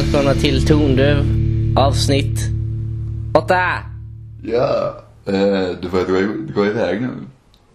[0.00, 1.24] välkomna till Tondöv
[1.76, 2.40] avsnitt
[3.34, 3.54] 8.
[4.42, 4.96] Ja,
[5.26, 7.08] eh, du får dra, dra iväg nu.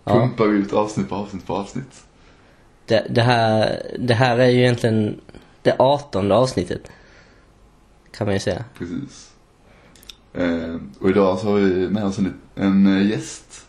[0.04, 0.14] Ja.
[0.14, 2.04] Pumpar ut avsnitt på avsnitt på avsnitt.
[2.86, 5.22] Det, det, här, det här är ju egentligen
[5.62, 6.82] det 18 avsnittet.
[8.12, 8.64] Kan man ju säga.
[8.78, 9.32] Precis.
[10.34, 13.65] Eh, och idag så har vi med oss en, en eh, gäst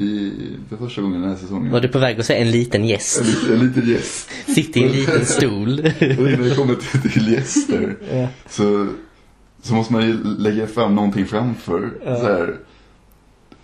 [0.00, 0.32] i,
[0.68, 1.72] för första gången den här säsongen.
[1.72, 3.20] Var du på väg att säga en liten gäst?
[3.20, 4.30] En, en liten gäst.
[4.54, 5.80] Sitter i en liten stol.
[6.18, 7.96] Och innan vi kommer till, till gäster
[8.48, 8.88] så,
[9.62, 11.90] så måste man ju lägga fram någonting framför.
[12.04, 12.16] Ja.
[12.16, 12.56] Så här,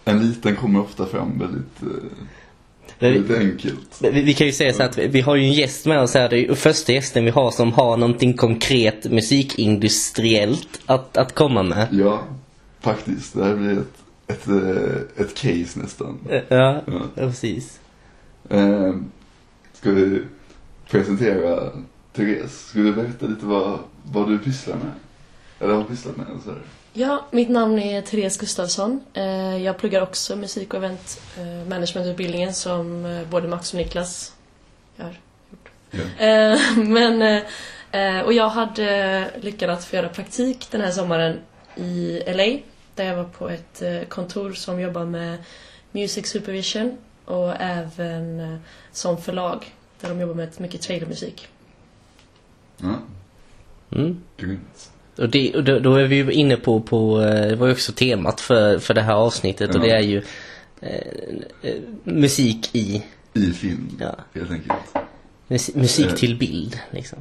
[0.04, 1.88] en liten kommer ofta fram väldigt, eh,
[2.98, 3.98] väldigt enkelt.
[4.00, 6.14] Vi, vi kan ju säga så att vi, vi har ju en gäst med oss
[6.14, 6.28] här.
[6.28, 11.62] Det är ju första gästen vi har som har någonting konkret musikindustriellt att, att komma
[11.62, 11.88] med.
[11.90, 12.22] Ja,
[12.80, 13.34] faktiskt.
[13.34, 16.18] Det här blir ett, ett, eh, ett case nästan.
[16.30, 17.00] Ja, ja Ja.
[17.14, 17.80] precis.
[18.50, 18.94] Eh,
[19.72, 20.22] ska vi
[20.90, 21.72] presentera
[22.12, 22.66] Therese?
[22.68, 23.78] Ska du berätta lite vad,
[24.12, 24.92] vad du pysslar med?
[25.60, 26.26] Eller har pysslat med?
[26.44, 26.60] Så här.
[26.92, 29.00] Ja, mitt namn är Therese Gustafsson.
[29.14, 34.32] Eh, Jag pluggar också musik och event eh, managementutbildningen som eh, både Max och Niklas
[34.96, 35.20] gör.
[35.90, 36.24] Ja.
[36.26, 37.42] Eh, Men, eh,
[38.18, 41.38] eh, och jag hade lyckats att få göra praktik den här sommaren
[41.76, 42.58] i LA.
[42.94, 45.38] Där jag var på ett eh, kontor som jobbar med
[45.92, 48.56] music supervision och även eh,
[48.92, 49.74] som förlag.
[50.00, 51.48] Där de jobbar med mycket trailermusik.
[52.76, 52.94] Ja,
[53.90, 54.20] Mm.
[54.36, 54.90] grymt.
[55.18, 57.72] Och, det, och då, då är vi ju inne på, på eh, det var ju
[57.72, 59.84] också temat för, för det här avsnittet och Ja.
[59.84, 60.22] det är ju
[60.80, 64.78] eh, musik i, I film, ja, helt enkelt.
[65.48, 67.18] mus, musik till bild liksom.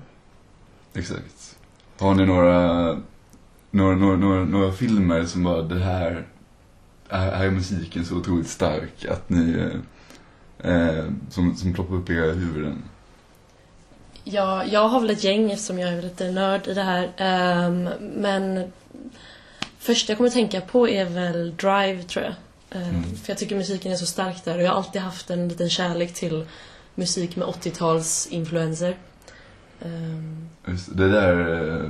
[0.93, 1.55] Exakt.
[1.99, 3.01] Har ni några,
[3.73, 6.25] några, några, några, några filmer som bara det här,
[7.09, 9.71] här är musiken så otroligt stark att ni,
[10.61, 12.83] eh, eh, som, som ploppar upp i era huvuden?
[14.23, 17.11] Ja, jag har väl ett gäng eftersom jag är lite nörd i det här.
[17.17, 18.71] Ehm, men
[19.79, 22.33] första jag kommer att tänka på är väl Drive, tror jag.
[22.81, 23.03] Ehm, Mm.
[23.15, 25.69] För jag tycker musiken är så stark där och jag har alltid haft en liten
[25.69, 26.45] kärlek till
[26.95, 28.95] musik med 80-tals-influenser.
[29.81, 31.89] Ehm, Just det där, eh,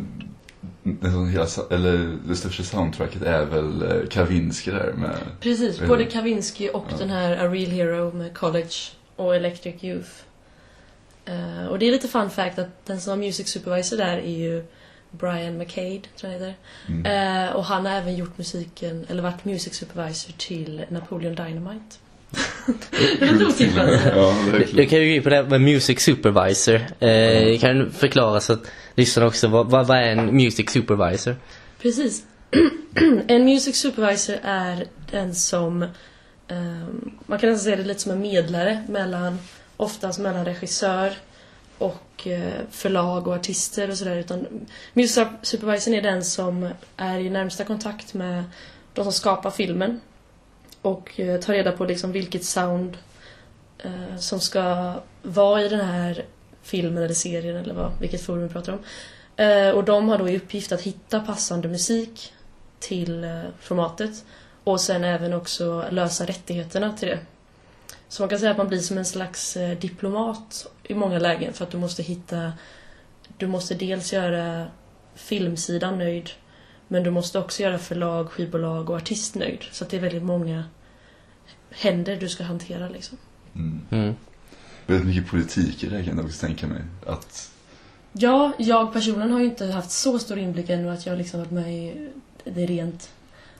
[1.31, 6.85] hela, eller det största soundtracket är väl eh, Kavinsky där med, precis, både Kavinsky och
[6.91, 6.97] Ja.
[6.97, 8.73] den här A Real Hero med College
[9.15, 10.09] och Electric Youth.
[11.25, 14.37] Ehm, och det är lite fun fact att den som var music supervisor där är
[14.37, 14.63] ju
[15.11, 16.55] Brian McCade, tror jag heter.
[16.89, 17.05] mm.
[17.47, 21.95] Eh, och han har även gjort musiken, eller varit music supervisor till Napoleon Dynamite.
[23.19, 23.89] det är otippat.
[24.15, 24.35] Ja,
[24.73, 26.81] du kan ju gå på det här med music supervisor.
[26.99, 31.35] Eh, kan du förklara så att lyssnarna också, vad, vad, är en music supervisor?
[31.81, 32.23] Precis.
[33.27, 35.81] en music supervisor är den som,
[36.47, 39.39] ehm, man kan nästan säga det lite som en medlare mellan,
[39.77, 41.13] oftast mellan regissör
[41.77, 44.15] och eh, förlag och artister och sådär.
[44.15, 44.47] Utan
[44.93, 48.43] music supervisorn är den som är i närmsta kontakt med
[48.93, 49.99] de som skapar filmen.
[50.83, 52.97] Och eh, ta tar reda på liksom vilket sound
[53.77, 56.25] eh, som ska vara i den här
[56.61, 58.79] filmen eller serien eller vad, vilket forum vi pratar om.
[59.45, 62.33] Eh, och de har då i uppgift att hitta passande musik
[62.79, 64.25] till eh, formatet.
[64.63, 67.19] Och sen även också lösa rättigheterna till det.
[68.07, 71.53] Så man kan säga att man blir som en slags eh, diplomat i många lägen
[71.53, 72.53] för att du måste hitta...
[73.37, 74.67] Du måste dels göra
[75.15, 76.29] filmsidan nöjd
[76.87, 79.63] men du måste också göra förlag, skivbolag och artist nöjd.
[79.71, 80.63] Så att det är väldigt många
[81.69, 83.17] händer du ska hantera liksom.
[83.55, 83.81] Mm.
[83.89, 84.15] Mm.
[84.85, 86.81] Väldigt mycket politik i det här kan jag också tänka mig.
[87.05, 87.53] Att,
[88.15, 91.51] Ja, jag personligen har ju inte haft så stor inblick ännu att jag liksom varit
[91.51, 92.09] med i
[92.43, 93.09] det rent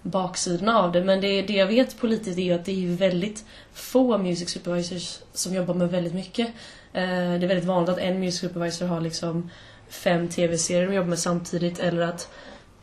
[0.02, 1.04] baksidorna av det.
[1.04, 5.20] Men det, det jag vet politiskt är ju att det är väldigt få music supervisors
[5.34, 6.48] som jobbar med väldigt mycket.
[6.94, 9.50] Eh, det är väldigt vanligt att en music supervisor har liksom
[9.90, 12.30] fem tv-serier de jobbar med samtidigt eller att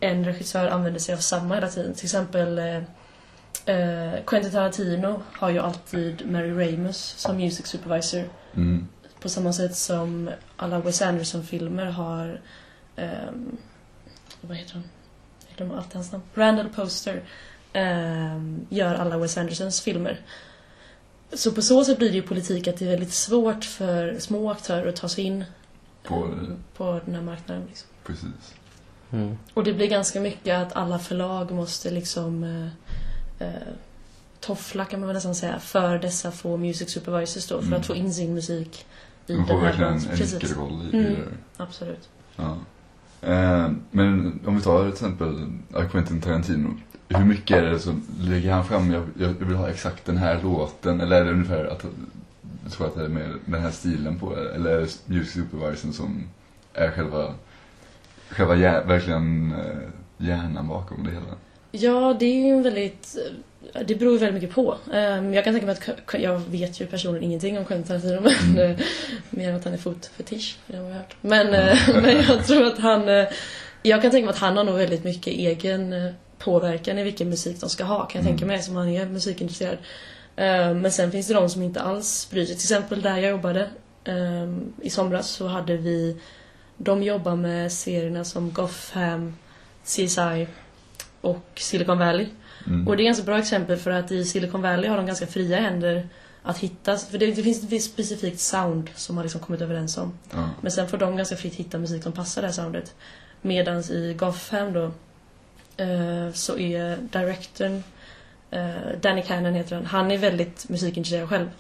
[0.01, 1.95] en regissör använder sig av samma hela tiden.
[1.95, 2.77] Till exempel eh,
[3.77, 8.25] eh, Quentin Tarantino har ju alltid Mary Ramus som music supervisor.
[8.55, 8.89] mm.
[9.21, 12.41] På samma sätt som alla Wes Anderson-filmer har...
[12.97, 13.57] ehm,
[14.41, 14.83] vad heter han?
[15.49, 16.25] Jag glömmer alltid hans namn.
[16.35, 17.23] Randall Poster
[17.73, 20.21] ehm, gör alla Wes Andersons filmer.
[21.33, 24.51] Så på så sätt blir det ju politik att det är väldigt svårt för små
[24.51, 25.45] aktörer att ta sig in
[26.05, 27.65] På- eh, på den här marknaden.
[27.69, 27.89] Liksom.
[28.05, 28.55] precis.
[29.13, 29.37] Mm.
[29.55, 33.55] Och det blir ganska mycket att alla förlag måste liksom eh, eh,
[34.41, 37.81] toffla kan man väl nästan säga för dessa få music supervisors då för Mm.
[37.81, 38.87] att få in sin musik
[39.27, 41.15] i De får den här verkligen en nyckelroll i Mm.
[41.15, 41.19] det.
[41.57, 42.09] Absolut.
[42.37, 42.57] Ja.
[43.23, 45.53] Eh, men om vi tar till exempel
[45.91, 46.75] Quentin Tarantino.
[47.09, 50.43] Hur mycket är det som lägger han fram, jag, jag vill ha exakt den här
[50.43, 51.85] låten, eller är det ungefär att
[52.65, 55.93] du tror att det är med den här stilen på, eller är det music supervisorn
[55.93, 56.25] som
[56.75, 57.35] är själva
[58.31, 61.27] själva hjär, verkligen eh, hjärnan bakom det hela?
[61.73, 63.17] Ja, det är ju en väldigt...
[63.87, 64.77] Det beror väldigt mycket på.
[64.93, 66.21] Ehm, Jag kan tänka mig att...
[66.23, 68.71] Jag vet ju personligen ingenting om Quentin men Mm.
[68.71, 68.77] eh,
[69.31, 71.17] mer än att han är fotfetisch, det har jag hört.
[71.21, 73.09] Men, eh, men jag tror att han...
[73.09, 73.27] eh,
[73.83, 77.29] Jag kan tänka mig att han har nog väldigt mycket egen eh, påverkan i vilken
[77.29, 78.27] musik de ska ha, kan jag Mm.
[78.39, 79.79] tänka mig, som han är musikintresserad.
[80.37, 82.55] Ehm, Men sen finns det de som inte alls bryr sig.
[82.55, 83.69] Till exempel där jag jobbade
[84.05, 86.17] ehm, i somras så hade vi...
[86.83, 89.37] De jobbar med serierna som Gotham,
[89.85, 90.47] CSI
[91.21, 92.27] och Silicon Valley.
[92.67, 92.89] Mm.
[92.89, 95.61] Och det är ganska bra exempel för att i Silicon Valley har de ganska fria
[95.61, 96.09] händer
[96.43, 99.99] att hitta, för det, det finns ett visst specifikt sound som man liksom kommit överens
[99.99, 100.19] om.
[100.31, 100.51] Ja.
[100.61, 102.95] Men sen får de ganska fritt hitta musik som passar det här soundet.
[103.43, 104.85] Medans i Gotham då
[105.77, 107.83] eh, så är directorn
[108.51, 109.87] eh, Danny Cannon heter han.
[109.87, 111.51] Han är väldigt musikintresserad själv.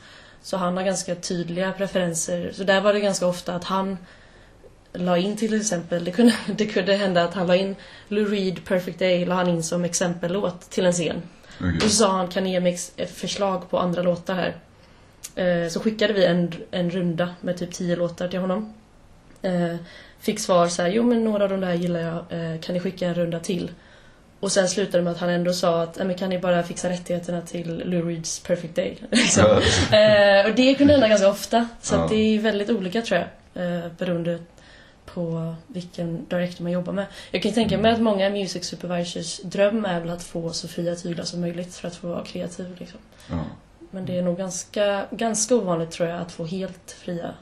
[0.42, 2.52] Så han har ganska tydliga preferenser.
[2.52, 3.96] Så där var det ganska ofta att han
[4.92, 7.76] la in till exempel, det kunde, det kunde hända att han la in
[8.08, 11.22] Lou Reed Perfect Day la han in som exempellåt till en scen.
[11.60, 11.76] Okej.
[11.76, 14.54] Och så sa han, kan ni ge mig ett förslag på andra låtar här?
[15.34, 18.74] Eh, så skickade vi en, en runda med typ tio låtar till honom.
[19.42, 19.76] Eh,
[20.20, 22.80] fick svar så här, jo men några av de där gillar jag, eh, kan ni
[22.80, 23.70] skicka en runda till?
[24.40, 26.62] Och sen slutade det med att han ändå sa att, "Nej, men kan ni bara
[26.62, 28.98] fixa rättigheterna till Lou Reeds Perfect Day?
[29.10, 29.44] liksom.
[29.92, 31.68] Eh, och det kunde hända ganska ofta.
[31.82, 33.28] Så det är väldigt olika tror jag.
[33.64, 34.38] Eh, beroende
[35.14, 37.06] på vilken director man jobbar med.
[37.30, 40.68] Jag kan ju tänka mig att många music supervisors dröm är väl att få så
[40.68, 42.76] fria tyglar som möjligt för att få vara kreativ.
[42.78, 42.98] Liksom.
[43.30, 43.44] Ja.
[43.90, 47.34] Men det är nog ganska, ganska ovanligt tror jag att få helt fria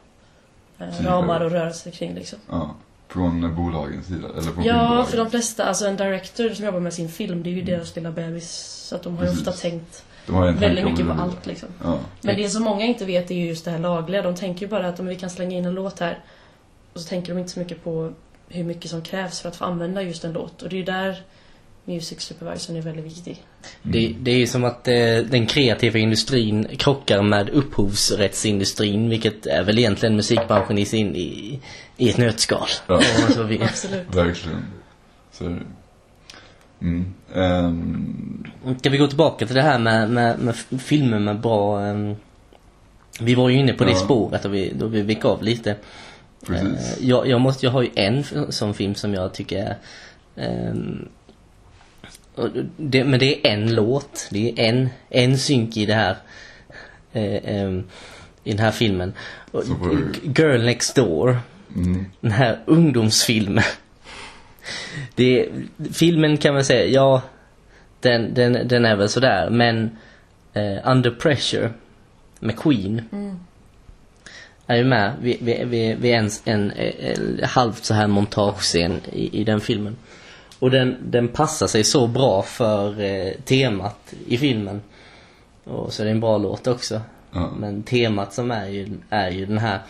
[0.79, 2.15] eh, ramar och röra sig kring.
[2.15, 2.38] Liksom.
[2.50, 2.75] ja.
[3.09, 4.29] Från bolagens sida?
[4.29, 7.50] Eller från Ja, för de flesta, alltså en director som jobbar med sin film, det
[7.50, 8.50] är ju deras lilla bebis.
[8.88, 9.49] Så att de har ju Precis.
[9.49, 11.69] ofta tänkt De har en väldigt mycket på allt liksom.
[11.85, 11.99] Ja.
[12.20, 14.23] Men det som många inte vet är ju just det här lagliga.
[14.23, 16.19] De tänker ju bara att om vi kan slänga in en låt här.
[16.98, 18.12] Och så tänker de inte så mycket på
[18.48, 20.62] hur mycket som krävs för att få använda just en låt.
[20.62, 21.22] Och det är där
[21.84, 23.42] Music Supervisorn är väldigt viktig.
[23.82, 24.94] Det, det är ju som att eh,
[25.30, 31.60] den kreativa industrin krockar med upphovsrättsindustrin vilket är väl egentligen musikbranschen i, sin, i,
[31.96, 32.68] i ett nötskal.
[32.86, 32.94] Ja.
[33.16, 33.62] Om man så vill.
[33.62, 34.14] Absolut.
[34.14, 34.64] Verkligen.
[35.32, 35.58] Så det.
[36.80, 37.14] Mm.
[37.34, 38.44] Ehm,
[38.78, 41.80] Ska vi gå tillbaka till det här med, med, med filmer med bra...
[41.80, 42.14] ehm,
[43.20, 43.96] vi var ju inne på det Ja.
[43.96, 45.76] spåret och vi, då vi gick av lite.
[46.48, 46.98] Precis.
[46.98, 49.76] Eh, jag, jag, måste, jag har ju en sån film som jag tycker är...
[50.36, 51.08] ehm,
[52.76, 54.28] det, men det är en låt.
[54.30, 56.16] Det är en, en synk i det här.
[57.12, 57.84] eh, ehm,
[58.44, 59.12] I den här filmen.
[60.36, 61.38] Girl Next Door.
[61.76, 62.06] Mm.
[62.20, 63.64] Den här ungdomsfilmen.
[65.14, 65.48] Det är,
[65.92, 67.22] filmen kan man säga, ja
[68.00, 69.98] den, den, den är väl sådär men
[70.52, 71.70] eh, Under Pressure
[72.40, 73.38] med Queen Mm.
[74.69, 79.41] Är ju med vid, vid, vid, vid en, en, en, halvt så här montagescen i,
[79.41, 79.97] i den filmen.
[80.59, 84.82] Och den, den passar sig så bra för eh, temat i filmen.
[85.65, 87.00] Och så är det en bra låt också.
[87.32, 87.50] Ja.
[87.59, 89.81] Men temat som är ju, är ju den här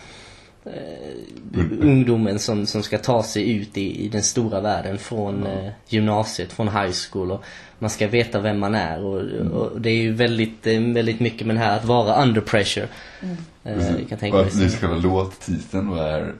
[0.65, 5.71] eh, ungdomen som, som ska ta sig ut i, i den stora världen från eh,
[5.87, 7.43] gymnasiet, från high school och
[7.79, 11.47] man ska veta vem man är och, och det är ju väldigt, eh, väldigt mycket
[11.47, 12.87] med det här att vara under pressure.
[13.21, 13.37] Mm.
[13.63, 14.51] Eh, kan tänka och mig.
[14.51, 16.33] att ni själva låttiteln är,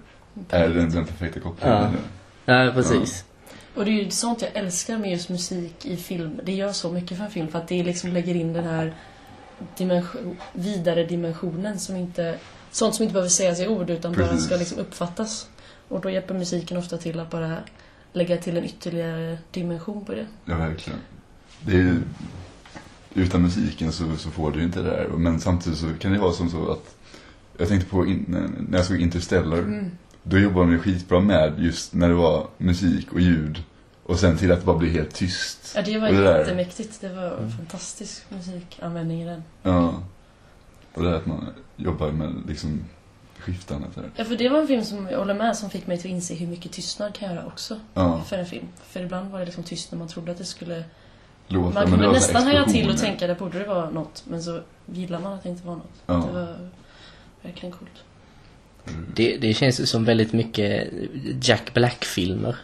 [0.49, 1.97] är den, den perfekta kopplingen.
[2.45, 3.25] Ja, precis.
[3.75, 6.39] Och det är ju sånt jag älskar med just musik i film.
[6.43, 8.93] Det gör så mycket för en film för att det liksom lägger in den här
[9.77, 12.37] dimension, vidare dimensionen som inte...
[12.71, 14.45] Sånt som inte behöver sägas i ord utan bara Precis.
[14.45, 15.47] ska liksom uppfattas.
[15.87, 17.57] Och då hjälper musiken ofta till att bara
[18.13, 20.25] lägga till en ytterligare dimension på det.
[20.45, 20.99] Ja, verkligen.
[21.61, 21.97] Det är
[23.13, 25.07] utan musiken så, så får du ju inte det där.
[25.07, 26.95] Men samtidigt så kan det vara som så att
[27.57, 28.25] jag tänkte på in,
[28.69, 29.57] när jag såg Interstellar.
[29.57, 29.91] Mm.
[30.23, 33.63] Då jobbade de ju skitbra med just när det var musik och ljud.
[34.03, 35.73] Och sen till att det bara blir helt tyst.
[35.75, 37.01] Ja, det var det där- jättemäktigt.
[37.01, 39.43] Det var fantastisk musikanvändning i den.
[39.63, 39.93] Ja.
[40.99, 42.85] Och det är att man jobbar med liksom
[43.39, 44.09] skiftandet där.
[44.15, 46.33] Ja, för det var en film som, jag håller med, som fick mig att inse
[46.33, 48.65] hur mycket tystnad kan göra också Ja, för en film.
[48.83, 50.83] För ibland var det liksom tyst när man trodde att det skulle
[51.47, 51.73] låtar.
[51.73, 54.23] Man kunde det nästan haja till och tänka där borde det vara något.
[54.27, 56.01] Men så gillar man att det inte var något.
[56.05, 56.13] Ja.
[56.13, 56.69] Det var
[57.41, 57.91] verkligen coolt.
[59.15, 60.87] Det, det känns ju som väldigt mycket
[61.41, 62.55] Jack Black-filmer.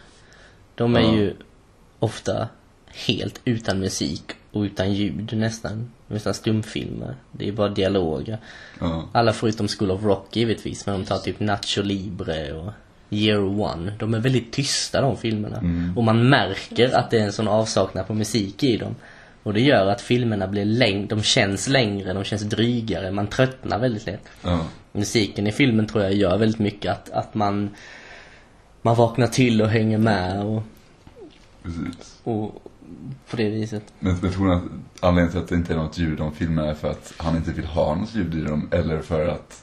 [0.74, 1.14] De är Ja.
[1.14, 1.34] ju
[1.98, 2.48] ofta
[3.06, 5.90] helt utan musik och utan ljud nästan.
[6.08, 7.14] Nästan stumfilmer.
[7.32, 8.38] Det är bara dialoger.
[8.80, 9.08] Ja.
[9.12, 10.86] Alla förutom School of Rock givetvis.
[10.86, 12.72] Men de tar typ Nacho Libre och
[13.10, 13.92] Year One.
[13.98, 15.58] De är väldigt tysta de filmerna.
[15.58, 15.96] Mm.
[15.96, 18.94] Och man märker att det är en sån avsaknad på musik i dem.
[19.42, 23.78] Och det gör att filmerna blir längre, de känns längre, de känns drygare, man tröttnar
[23.78, 24.24] väldigt lätt.
[24.42, 24.66] Ja.
[24.92, 27.70] Musiken i filmen tror jag gör väldigt mycket att, att man
[28.82, 30.62] man vaknar till och hänger med och,
[31.62, 32.20] Precis.
[32.24, 32.62] och
[33.30, 33.82] på det viset.
[33.98, 34.62] Men jag tror att
[35.00, 37.36] anledningen till att det inte är något ljud i de filmerna är för att han
[37.36, 38.68] inte vill ha något ljud i dem.
[38.72, 39.62] Eller för att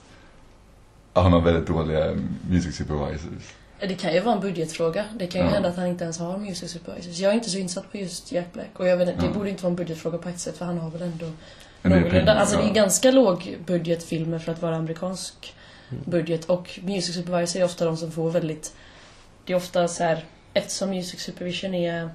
[1.13, 2.15] han har väldigt dåliga
[2.49, 3.53] music supervisors.
[3.79, 5.05] Det kan ju vara en budgetfråga.
[5.15, 5.53] Det kan ju Ja.
[5.53, 7.17] hända att han inte ens har music supervisors.
[7.19, 8.69] Jag är inte så insatt på just Jack Black.
[8.73, 9.33] Och jag vet, inte, det Ja.
[9.33, 11.31] borde inte vara en budgetfråga på ett sätt för han har väl ändå
[11.81, 12.09] någorlunda...
[12.09, 15.55] pengar, Alltså det är ganska låg budgetfilmer för att vara amerikansk
[16.05, 16.45] budget.
[16.45, 18.73] Och music supervisor är ofta de som får väldigt...
[19.45, 20.25] Det är ofta så här...
[20.53, 22.09] Eftersom music supervision är...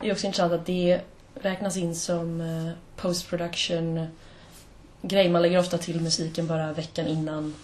[0.00, 1.00] Det är också intressant att det
[1.34, 4.06] räknas in som eh, post production
[5.02, 5.28] grej.
[5.28, 7.54] Man lägger ofta till musiken bara veckan innan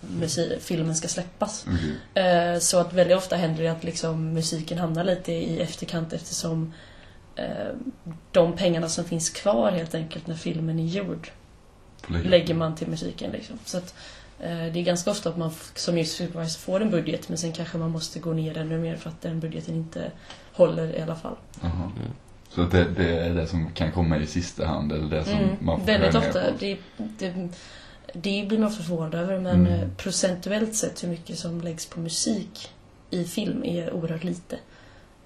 [0.00, 1.66] musik, filmen ska släppas.
[2.14, 6.74] Eh, Så att väldigt ofta händer det att liksom musiken hamnar lite i efterkant eftersom
[7.36, 7.46] eh,
[8.32, 11.30] de pengarna som finns kvar helt enkelt när filmen är gjord
[12.08, 12.54] lägger.
[12.54, 13.30] man till musiken.
[13.30, 13.58] Liksom.
[13.64, 13.94] Så att,
[14.40, 17.78] det är ganska ofta att man som music supervisor får en budget men sen kanske
[17.78, 20.10] man måste gå ner ännu mer för att den budgeten inte
[20.52, 21.36] håller i alla fall.
[21.62, 21.90] Jaha.
[22.48, 25.32] Så att det, det är det som kan komma i sista hand, eller det som
[25.38, 26.32] Mm, man får väldigt ofta.
[26.32, 26.50] på.
[26.58, 27.48] Det, det,
[28.14, 29.72] det blir man ofta förvånad över men Mm.
[29.72, 32.70] eh, procentuellt sett hur mycket som läggs på musik
[33.10, 34.56] i film är oerhört lite.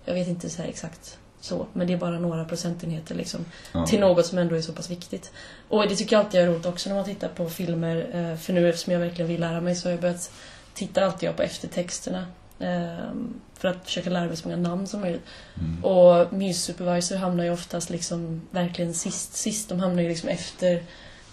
[0.04, 3.86] Jag vet inte så här exakt så, men det är bara några procentenheter liksom Ja.
[3.86, 5.32] till något som ändå är så pass viktigt.
[5.68, 7.96] Och det tycker jag alltid är roligt också när man tittar på filmer.
[8.32, 10.30] eh, För nu eftersom jag verkligen vill lära mig så har jag börjat
[10.74, 12.26] titta alltid jag på eftertexterna.
[12.60, 15.22] ehm, För att försöka lära mig så många namn som möjligt.
[15.60, 15.84] Mm.
[15.84, 19.68] Och Muse Supervisor hamnar ju oftast liksom verkligen sist, sist.
[19.68, 20.82] De hamnar ju liksom efter,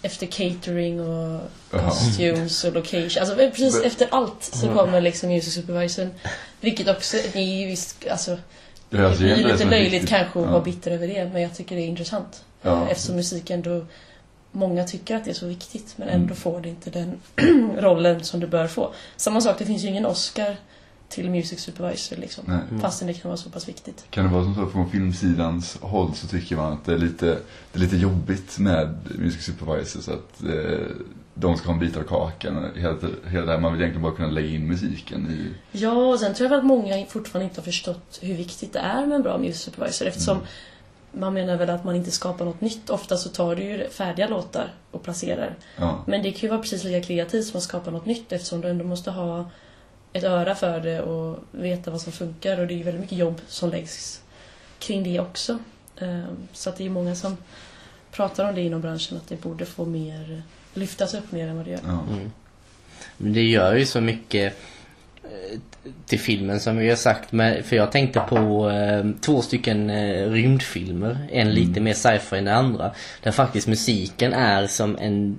[0.02, 1.40] efter catering och
[1.70, 3.20] costumes och location.
[3.20, 6.10] Alltså precis efter allt så kommer liksom Muse Supervisorn.
[6.60, 8.38] Vilket också, det är ju visst, alltså
[8.92, 10.50] Det alltså, blir lite löjligt kanske att Ja.
[10.52, 12.44] vara bitter över det, men jag tycker det är intressant.
[12.62, 12.88] Ja.
[12.88, 13.86] Eftersom musiken då
[14.54, 16.20] Många tycker att det är så viktigt men Mm.
[16.22, 17.12] ändå får det inte den
[17.78, 18.92] rollen som det bör få.
[19.16, 20.56] Samma sak, det finns ju ingen Oscar
[21.08, 22.44] till Music Supervisor liksom.
[22.46, 22.58] Nej.
[22.70, 22.80] Mm.
[22.80, 24.04] Fastän det kan vara så pass viktigt.
[24.10, 26.98] Kan det vara som så att från filmsidans håll så tycker man att det är
[26.98, 27.26] lite,
[27.72, 30.86] det är lite jobbigt med music supervisors att eh,
[31.34, 32.70] de ska ha en bit av kakan.
[32.76, 32.96] Hela,
[33.30, 35.54] hela det här, man vill egentligen bara kunna lägga in musiken i...
[35.78, 39.06] Ja, och sen tror jag att många fortfarande inte har förstått hur viktigt det är
[39.06, 40.48] med en bra Music Supervisor eftersom Mm.
[41.12, 42.90] man menar väl att man inte skapar något nytt.
[42.90, 45.54] Ofta så tar du ju färdiga låtar och placerar.
[45.76, 48.60] Ja, Men det kan ju vara precis lika kreativt som att skapa något nytt eftersom
[48.60, 49.50] du ändå måste ha
[50.12, 53.18] ett öra för det och veta vad som funkar och det är ju väldigt mycket
[53.18, 54.22] jobb som läggs
[54.78, 55.58] kring det också.
[55.98, 57.36] Ehm, Så att det är många som
[58.10, 60.42] pratar om det inom branschen att det borde få mer
[60.74, 61.80] lyftas upp mer än vad det gör.
[61.86, 62.04] ja.
[62.10, 62.30] Mm.
[63.16, 64.56] Men det gör ju så mycket
[65.24, 65.58] eh,
[66.06, 67.32] till filmen som vi har sagt.
[67.32, 71.28] Med, för jag tänkte på eh, två stycken eh, rymdfilmer.
[71.32, 72.92] En lite mer sci-fi än den andra.
[73.22, 75.36] Där faktiskt musiken är som en...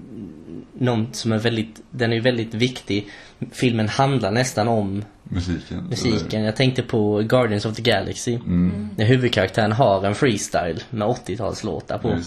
[0.78, 1.82] Någon som är väldigt...
[1.92, 3.08] Den är ju väldigt viktig.
[3.52, 5.88] Filmen handlar nästan om Musiken.
[5.90, 6.44] musiken.
[6.44, 8.36] Jag tänkte på Guardians of the Galaxy.
[8.36, 8.90] Mm.
[8.98, 12.18] När huvudkaraktären har en freestyle med 80-talslåtar på.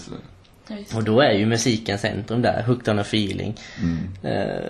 [0.95, 2.63] Och då är ju musiken centrum där.
[2.63, 3.55] Hooked on a feeling.
[3.81, 4.09] Mm.
[4.23, 4.61] Eh,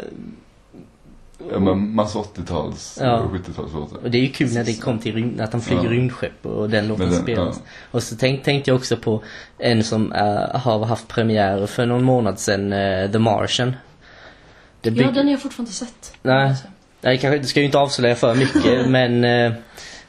[1.51, 3.17] Ja, men massa 80-tals Ja.
[3.19, 3.97] och 70-talslåtar.
[4.03, 5.89] Och det är ju kul när det kom till rymd, att de flyger Ja.
[5.91, 7.55] rymdskepp och den låten den- spelas.
[7.63, 7.69] ja.
[7.91, 9.23] Och så tänk, tänkte jag också på
[9.57, 13.73] en som eh, har haft premiär för någon månad sedan, eh, The Martian.
[14.81, 16.13] Det Ja, den har jag fortfarande inte sett.
[16.21, 16.55] Nej.
[17.01, 19.51] Nej, kanske det ska ju inte avslöja för mycket men eh,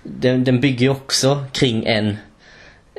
[0.02, 2.16] den, den bygger ju också kring en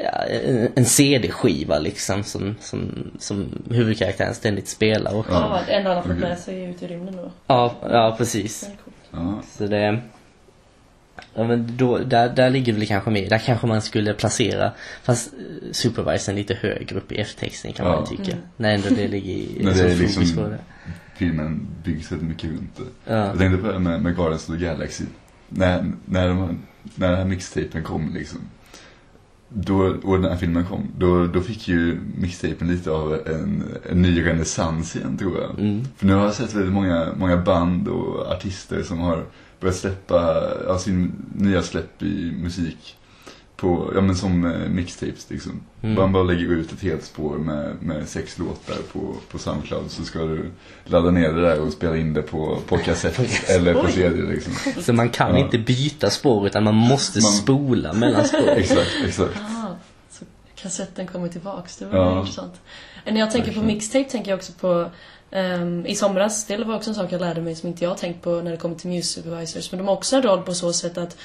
[0.04, 5.16] ja, en, en CD-skiva liksom som, som, som huvudkaraktären ständigt spelar.
[5.16, 5.60] Och, Ja.
[5.68, 7.32] Det enda han har fått med sig är ut i rymden då.
[7.48, 8.70] ja, ja, precis.
[9.12, 9.42] Ja.
[9.58, 10.00] Så det...
[11.36, 13.30] Ja men då, där, där ligger det väl kanske med.
[13.30, 14.72] Där kanske man skulle placera
[15.04, 15.34] fast
[15.72, 18.08] supervisorn lite högre upp i eftertexten kan man Ja.
[18.12, 18.32] ju tycka.
[18.32, 18.44] Mm.
[18.58, 20.58] När ändå det ligger i Men det är fokus liksom- på det.
[21.16, 23.12] Filmen byggs väldigt mycket runt det.
[23.14, 23.26] Ja.
[23.28, 25.04] Jag tänkte på det här med, med Guardians of the Galaxy.
[25.50, 26.62] När, när, de,
[26.96, 28.40] när den här mixtapen kom liksom.
[29.50, 34.02] Då, och den här filmen kom, då, då fick ju mixtapen lite av en, en
[34.02, 35.60] ny renässans igen tror jag.
[35.60, 35.86] Mm.
[35.98, 39.26] För nu har jag sett väldigt många, många band och artister som har
[39.60, 42.99] börjat släppa ja, sin nya släpp i musik
[43.60, 45.62] på, ja men som eh, mixtapes liksom.
[45.82, 45.96] Mm.
[45.96, 50.04] Man bara lägger ut ett helt spår med, med sex låtar på, på Soundcloud så
[50.04, 50.52] ska du
[50.86, 53.88] ladda ner det där och spela in det på, på kassett eller på.
[53.88, 54.54] CD liksom.
[54.84, 55.38] Så man kan Ja.
[55.46, 58.50] inte byta spår utan man måste Man- spola mellan spår.
[58.56, 59.38] Exakt, exakt.
[59.38, 59.76] Ah,
[60.12, 60.26] så
[60.56, 61.78] kassetten kommer tillbaks.
[61.78, 62.20] Det var Ja.
[62.20, 62.54] intressant.
[63.06, 64.90] När jag tänker på mixtape tänker jag också på
[65.32, 68.22] ehm, i somras, det var också en sak jag lärde mig som inte jag tänkt
[68.24, 69.72] på när det kommer till music supervisors.
[69.72, 71.18] Men de har också en roll på så sätt att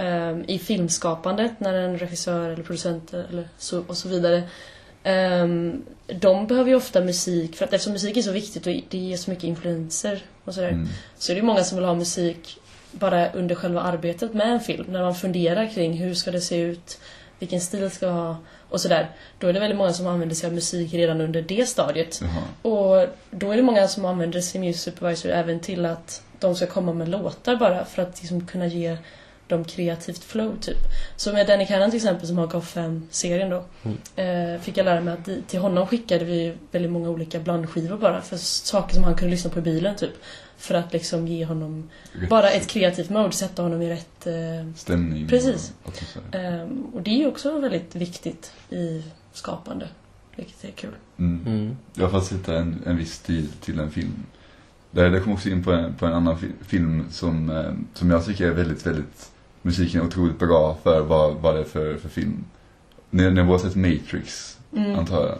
[0.00, 4.42] ehm, i filmskapandet när en regissör eller producent eller så, och så vidare
[5.02, 8.98] ehm, de behöver ju ofta musik för att eftersom musik är så viktigt och det
[8.98, 10.88] ger så mycket influenser och sådär Mm.
[11.18, 12.58] så är det ju många som vill ha musik
[12.92, 16.56] bara under själva arbetet med en film, när man funderar kring hur ska det se
[16.60, 16.98] ut,
[17.38, 18.36] vilken stil ska jag ha
[18.68, 19.10] och sådär.
[19.38, 22.20] Då är det väldigt många som använder sig av musik redan under det stadiet.
[22.22, 22.72] Jaha.
[22.74, 26.66] Och då är det många som använder sin music supervisor även till att de ska
[26.66, 28.96] komma med låtar bara för att liksom kunna ge
[29.50, 30.78] dem kreativt flow typ.
[31.16, 33.64] Så med Danny Cannon till exempel som har Gotham-serien då.
[34.22, 38.20] Eh, fick jag lära mig att till honom skickade vi väldigt många olika blandskivor bara
[38.20, 40.12] för saker som han kunde lyssna på i bilen typ.
[40.58, 44.74] För att liksom ge honom Rätt bara ett kreativt mode, sätta honom i rätt eh,
[44.76, 45.28] Stämning.
[45.28, 45.72] Precis.
[45.82, 46.02] Och.
[46.34, 49.02] Ehm, och det är ju också väldigt viktigt i
[49.32, 49.88] skapande.
[50.36, 50.94] Vilket är kul.
[51.18, 51.46] Mm.
[51.46, 51.76] Mm.
[51.94, 54.24] Jag får sätta en, en viss stil till en film.
[54.90, 58.10] Det, det kom också in på en, på en annan fi, film som, eh, som
[58.10, 59.30] jag tycker är väldigt, väldigt,
[59.62, 62.44] musiken är otroligt bra för vad, vad det är för, för film.
[63.10, 64.98] Ni, ni har sett Matrix, Mm.
[64.98, 65.38] antar jag.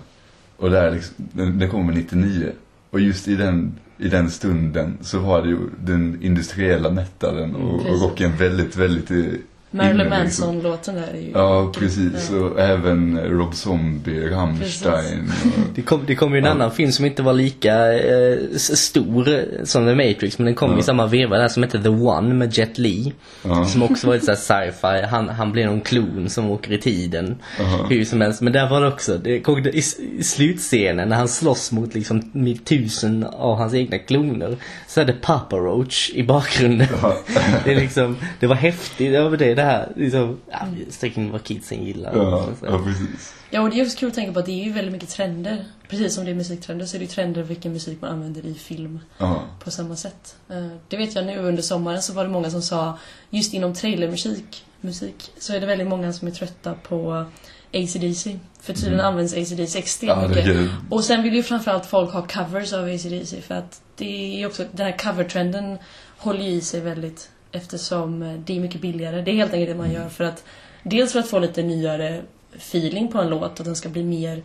[0.57, 2.53] Och där liksom, den, den kommer 99.
[2.91, 7.75] Och just i den, i den stunden så var det ju den industriella metalen och,
[7.75, 8.03] och Precis.
[8.03, 10.09] rocken väldigt, väldigt eh, Marilyn.
[10.09, 11.31] Manson-låten där är ju...
[11.35, 12.31] Ja, precis.
[12.33, 12.39] Ja.
[12.39, 15.33] Och även Rob Zombie, Rammstein.
[15.45, 16.50] Och, Det kom, det kom ju en Ja.
[16.50, 20.79] annan film som inte var lika eh, stor som The Matrix men den kom Ja.
[20.79, 23.12] i samma veva där som hette The One med Jet Li.
[23.45, 25.07] ja, Som också var lite så här sci-fi.
[25.07, 27.37] Han, han blir någon klon som åker i tiden.
[27.61, 27.87] Aha.
[27.91, 28.41] Hur som helst.
[28.41, 29.83] Men där var det också, det kom i,
[30.19, 34.57] i slutscenen när han slåss mot liksom med tusen av hans egna kloner.
[34.89, 36.89] Så är det Papa Roach i bakgrunden.
[37.65, 41.45] det är liksom, det var häftigt över det, det här liksom, ja, sträck in vad
[41.45, 42.17] kidsen gillar.
[42.17, 43.35] ja, Så- ja, precis.
[43.50, 45.09] Ja, och det är också kul att tänka på att det är ju väldigt mycket
[45.09, 45.64] trender.
[45.88, 48.55] Precis som det är musiktrender så är det ju trender vilken musik man använder i
[48.55, 50.37] film Ja, på samma sätt.
[50.50, 52.99] Eh, Det vet jag nu under sommaren så var det många som sa
[53.31, 57.25] just inom trailermusik musik, så är det väldigt många som är trötta på
[57.73, 58.38] AC/DC.
[58.61, 59.07] För tydligen Mm.
[59.07, 60.47] används AC/DC extremt ja mycket.
[60.47, 64.38] är Och sen vill ju framförallt folk ha covers av AC/DC för att det är
[64.38, 65.79] ju också, den här covertrenden
[66.18, 69.23] håller i sig väldigt eftersom eh, det är mycket billigare.
[69.23, 70.45] Det är helt enkelt det man gör för att
[70.83, 72.23] dels för att få lite nyare
[72.57, 74.43] feeling på en låt, att den ska bli mer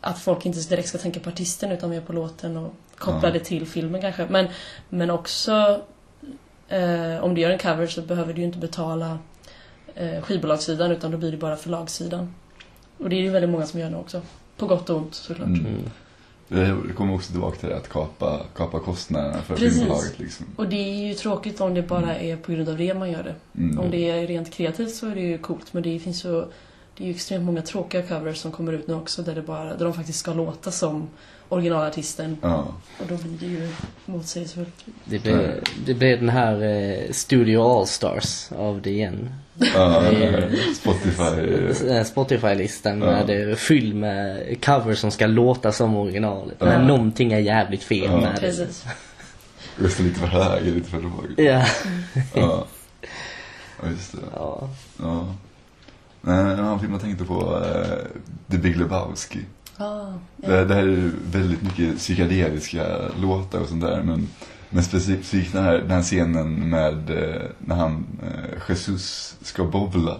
[0.00, 3.32] att folk inte direkt ska tänka på artisten utan mer på låten och koppla Ja.
[3.32, 4.26] det till filmen kanske.
[4.30, 4.48] Men,
[4.88, 5.80] men också
[6.68, 9.18] eh, om du gör en cover så behöver du ju inte betala
[9.94, 12.34] eh, skivbolagssidan utan då blir det bara förlagssidan.
[12.98, 14.22] Och det är ju väldigt många som gör nu också.
[14.56, 15.46] På gott och ont såklart.
[15.48, 15.90] Mm.
[16.50, 16.84] Mm.
[16.88, 19.78] Det kommer också tillbaka till det att kapa, kapa kostnaderna för Precis.
[19.78, 20.46] filmbolaget liksom.
[20.56, 23.22] Och det är ju tråkigt om det bara är på grund av det man gör
[23.22, 23.34] det.
[23.60, 23.78] Mm.
[23.78, 26.44] Om det är rent kreativt så är det ju coolt men det finns ju
[26.98, 29.76] det är ju extremt många tråkiga covers som kommer ut nu också där, det bara,
[29.76, 31.08] där de faktiskt ska låta som
[31.48, 32.36] originalartisten.
[32.42, 33.68] Ja, Och då blir det ju
[34.06, 34.84] motsägelsefullt.
[35.04, 39.34] Det blev, det blev den här eh, Studio All-Stars av det igen.
[39.74, 41.88] Ja Det- Spotify.
[41.88, 43.06] Eh, Spotify-listan Ja.
[43.06, 46.56] med det fylld med covers som ska låta som originalet.
[46.58, 46.66] Ja.
[46.66, 48.20] Men någonting är jävligt fel Ja.
[48.20, 48.40] med det.
[48.40, 48.84] Precis.
[49.76, 51.26] Rösta lite för hög, lite för låg.
[51.36, 51.64] Ja.
[52.34, 52.66] Ja.
[53.82, 54.18] Ja, just det.
[54.34, 54.68] ja.
[55.02, 55.34] Ja.
[56.20, 57.96] Nej, en annan film jag tänkte på, eh,
[58.50, 59.38] The Big Lebowski.
[59.76, 60.64] Ah, Det, ja.
[60.64, 62.86] det här är ju väldigt mycket psykedeliska
[63.20, 64.02] låtar och sånt där.
[64.02, 64.28] Men,
[64.70, 70.16] men specifikt den här, den här scenen med eh, när han, eh, Jesus ska bowla.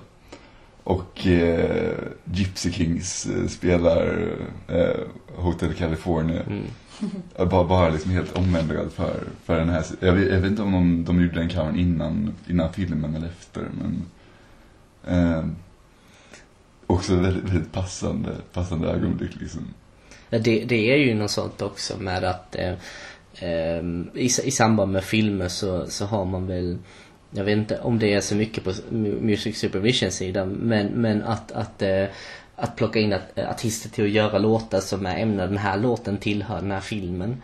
[0.84, 4.28] Och eh, Gypsy Kings eh, spelar
[4.68, 5.00] eh,
[5.36, 6.42] Hotel California.
[6.42, 6.64] Mm.
[7.36, 9.84] Jag var bara liksom helt omändrad för, för den här.
[10.00, 13.28] Jag vet, jag vet inte om de, de gjorde den covern innan, innan filmen eller
[13.28, 13.66] efter.
[13.80, 14.04] Men
[15.06, 15.44] eh,
[16.86, 19.74] också väldigt, väldigt passande, passande ögonblick liksom.
[20.30, 22.74] Det, det är ju något sånt också med att eh,
[24.14, 26.78] i, i samband med filmer så, så har man väl
[27.30, 31.52] jag vet inte om det är så mycket på mu- Music Supervision-sidan men, men att,
[31.52, 32.04] att, eh,
[32.56, 36.16] att plocka in att, artister till att göra låtar som är ämnade, den här låten
[36.18, 37.42] tillhör den här filmen.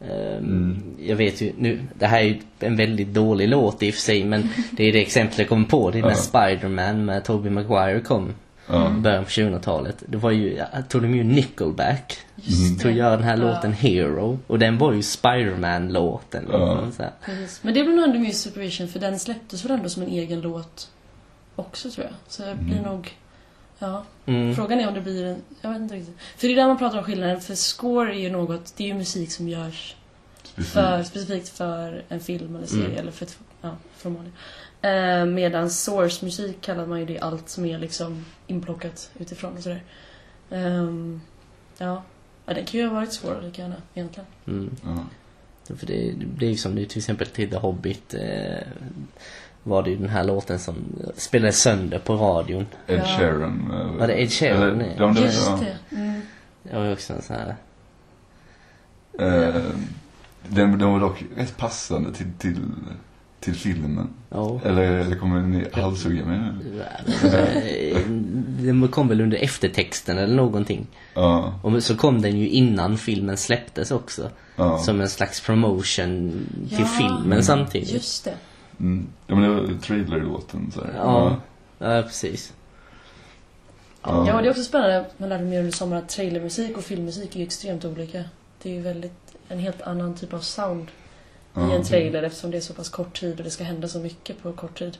[0.00, 0.82] Ehm, Mm.
[0.98, 4.00] Jag vet ju nu, det här är ju en väldigt dålig låt i och för
[4.00, 5.90] sig men det är det exempel jag kommer på.
[5.90, 6.14] Det är när.
[6.14, 8.34] Spider-Man med Tobey Maguire kom
[8.68, 10.02] I början på 2000-talet.
[10.08, 12.90] Det var ju, jag tog de ju Nickelback att det.
[12.92, 13.42] göra den här Ja.
[13.54, 14.38] låten Hero.
[14.46, 16.46] Och den var ju Spider-Man-låten.
[16.52, 16.80] Ja.
[17.62, 20.40] Men det blir nog ändå Music Supervision för den släpptes väl ändå som en egen
[20.40, 20.90] låt
[21.56, 22.14] också tror jag.
[22.28, 22.84] Så det blir Mm.
[22.92, 23.16] nog...
[23.78, 24.02] Ja.
[24.26, 24.54] Mm.
[24.54, 25.36] Frågan är om det blir en...
[25.60, 26.16] Jag vet inte riktigt.
[26.36, 27.40] För det är där man pratar om skillnaden.
[27.40, 28.72] För score är ju något...
[28.76, 29.96] Det är ju musik som görs
[30.72, 32.98] för, specifikt för en film eller serie Mm.
[32.98, 33.38] eller för ett...
[33.66, 34.32] Ja, förmodligen.
[34.82, 39.82] Eh, medan source-musik kallar man ju det allt som är liksom inplockat utifrån och sådär.
[40.50, 41.20] Ehm,
[41.78, 42.02] ja.
[42.46, 44.26] ja, den kan ju ha varit svår lika gärna egentligen.
[44.46, 44.76] Mm.
[44.84, 45.04] Ja.
[45.76, 48.14] För det, det blir ju som nu till exempel till The Hobbit.
[48.14, 48.66] Eh,
[49.62, 50.74] var det ju den här låten som
[51.16, 52.66] spelades sönder på radion.
[52.86, 53.04] Ed Ja.
[53.18, 53.70] Sheeran.
[53.72, 54.62] eh, Var det Ed Sheeran?
[54.62, 54.94] Eller, Nej.
[54.98, 55.60] de, de, Just ja.
[55.90, 55.96] det.
[55.96, 56.20] Mm.
[56.62, 57.56] Det var ju också en sån här...
[59.18, 59.62] Eh,
[60.48, 62.60] den, den var dock rätt passande till, till,
[63.40, 64.08] till filmen?
[64.30, 64.60] Ja.
[64.64, 66.82] Eller, eller kommer ni halshugga mig nu?
[68.60, 70.86] Den kom väl under eftertexten eller någonting.
[71.14, 74.30] Ja, Och så kom den ju innan filmen släpptes också.
[74.56, 74.78] ja.
[74.78, 76.86] Som en slags promotion till Ja.
[76.86, 77.92] filmen samtidigt.
[77.92, 78.34] Just det.
[78.80, 79.06] Mm.
[79.26, 80.92] Ja men det var trailerlåten så här.
[80.96, 81.36] Ja.
[81.78, 82.52] Ja, precis.
[84.02, 84.24] Ja.
[84.28, 85.04] Ja, det är också spännande.
[85.18, 88.24] Man lärde mig under sommaren att trailermusik och filmmusik är ju extremt olika.
[88.62, 89.12] Det är ju väldigt
[89.48, 90.86] en helt annan typ av sound.
[91.56, 93.98] I en trailer eftersom det är så pass kort tid och det ska hända så
[93.98, 94.98] mycket på kort tid.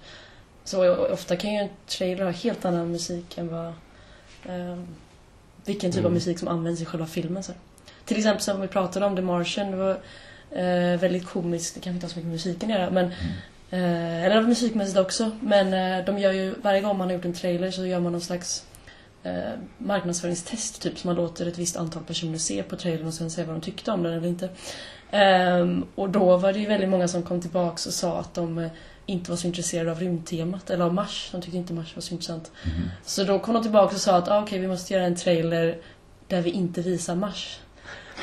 [0.65, 3.73] Så ofta kan ju en trailer ha helt annan musik än vad
[4.49, 4.87] ehm,
[5.65, 6.15] vilken typ av Mm.
[6.15, 7.43] musik som används i själva filmen.
[7.43, 7.53] Så.
[8.05, 9.99] Till exempel som vi pratade om The Martian, det var
[10.51, 13.13] eh, väldigt komiskt, det kanske inte har så mycket med musiken att göra, men
[13.71, 15.31] Eh, eller musikmässigt också.
[15.41, 18.13] Men eh, de gör ju, varje gång man har gjort en trailer så gör man
[18.13, 18.65] någon slags
[19.27, 20.99] eh, marknadsföringstest typ.
[20.99, 23.61] Så man låter ett visst antal personer se på trailern och sen säga vad de
[23.61, 24.49] tyckte om den eller inte.
[25.11, 28.59] Ehm, och då var det ju väldigt många som kom tillbaks och sa att de
[28.59, 28.71] eh,
[29.07, 31.29] inte var så intresserade av rymdtemat, eller av Mars.
[31.33, 32.51] De tyckte inte Mars var så intressant.
[32.65, 32.91] Mhm.
[33.05, 35.79] Så då kom de tillbaka och sa att ah, okej, vi måste göra en trailer
[36.29, 37.59] där vi inte visar Mars.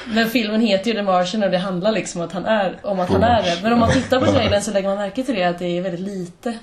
[0.07, 3.09] Men filmen heter ju The Martian och det handlar liksom att han är, om att
[3.09, 3.59] han är det.
[3.63, 5.81] Men om man tittar på trailern så lägger man märke till det att det är
[5.81, 6.57] väldigt lite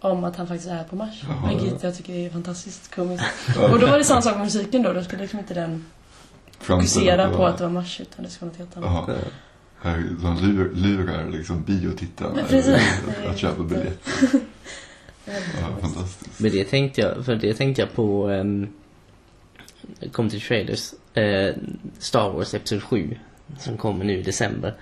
[0.00, 1.24] om att han faktiskt är på Mars.
[1.28, 1.48] Jaha.
[1.48, 3.24] Vilket jag tycker är fantastiskt komiskt.
[3.72, 4.92] Och då var det samma sak med musiken då.
[4.92, 5.84] Då skulle liksom inte den
[6.58, 9.08] fokusera på att det var Mars utan det skulle vara något helt annat.
[9.82, 9.96] Jaha.
[10.22, 12.42] De lur, lurar liksom biotittarna
[13.30, 14.08] att, köpa biljett.
[15.60, 16.40] Ja, fantastiskt.
[16.40, 18.68] Men det tänkte jag, för det tänkte jag på, um,
[20.12, 21.54] kom till trailers, eh,
[21.98, 23.18] Star Wars Episod 7
[23.58, 24.74] som kommer nu i december.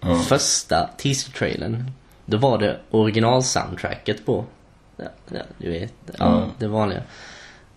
[0.00, 0.14] Ja.
[0.14, 1.84] Första teaser-trailern,
[2.32, 4.44] då var det original-soundtracket på.
[4.96, 6.46] Ja, ja, du vet, ja, Ja.
[6.58, 7.02] det vanliga.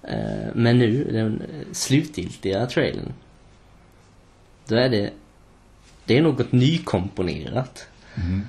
[0.04, 1.42] Eh, men nu, den
[1.72, 3.14] slutgiltiga trailern,
[4.68, 5.10] då är det,
[6.06, 7.88] det är något nykomponerat.
[8.16, 8.48] Mhm.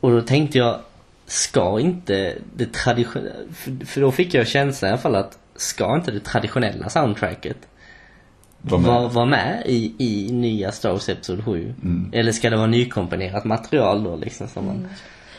[0.00, 0.80] Och då tänkte jag,
[1.26, 3.34] ska inte det traditionella...
[3.54, 7.56] För, för då fick jag känslan i alla fall att, ska inte det traditionella soundtracket
[8.62, 8.88] Var med.
[8.90, 11.74] vara var med i, i nya Star Wars Episod 7?
[11.82, 12.10] Mm.
[12.14, 14.76] Eller ska det vara nykomponerat material då liksom som man...
[14.76, 14.90] Mm.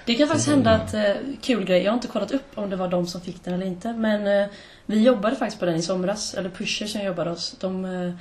[0.05, 2.75] Det kan faktiskt hända att, eh, kul grej, jag har inte kollat upp om det
[2.75, 3.93] var de som fick den eller inte.
[3.93, 4.47] Men eh,
[4.85, 7.57] vi jobbade faktiskt på den i somras, eller Pusher som jobbade hos.
[7.59, 8.13] De eh,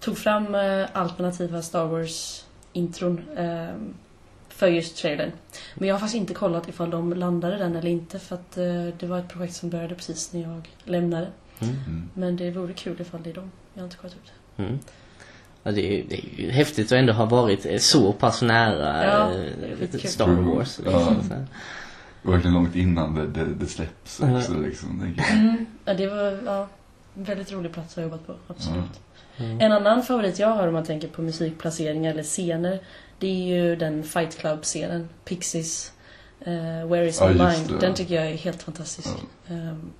[0.00, 3.74] tog fram eh, alternativa Star Wars-intron eh,
[4.48, 5.32] för just trailern.
[5.74, 8.64] Men jag har faktiskt inte kollat ifall de landade den eller inte för att eh,
[8.98, 11.26] det var ett projekt som började precis när jag lämnade.
[11.58, 11.74] Mm.
[11.86, 12.10] Mm.
[12.14, 13.50] Men det vore kul ifall det är de.
[13.74, 14.45] Jag har inte kollat upp det.
[14.56, 14.78] Mm.
[15.62, 18.42] Ja, det, är, ju- det är ju häftigt att ändå ha varit eh, så pass
[18.42, 19.32] nära Ja,
[19.92, 19.98] eh.
[20.08, 20.78] Star Wars.
[20.78, 21.36] Liksom, Ja.
[22.32, 25.00] Verkligen långt innan det, det, det släpps också liksom.
[25.00, 25.30] tänker jag.
[25.32, 25.66] Mm.
[25.84, 26.68] Ja, det var ja,
[27.16, 29.00] en väldigt rolig plats att ha jobbat på, absolut.
[29.36, 29.60] Mm.
[29.60, 32.78] En annan favorit jag har om man tänker på musikplaceringar eller scener
[33.18, 35.92] Det är ju den Fight Club-scenen, Pixies
[36.40, 37.68] eh, Where is my mind?
[37.68, 37.78] det.
[37.80, 39.08] Den tycker jag är helt fantastisk.
[39.48, 39.90] ehm,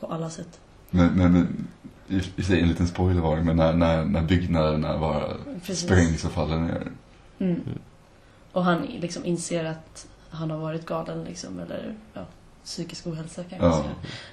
[0.00, 0.58] på alla sätt.
[0.90, 1.66] Men, men
[2.36, 5.32] i, sig en liten spoilervarning, men när, när, när byggnaderna bara
[5.66, 5.78] Precis.
[5.84, 6.92] sprängs och faller ner.
[7.38, 7.60] Mm.
[8.52, 12.26] Och han liksom inser att han har varit galen liksom, eller ja,
[12.64, 13.84] psykisk ohälsa kan jag Ja.